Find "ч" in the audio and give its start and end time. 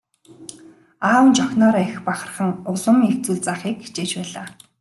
1.35-1.37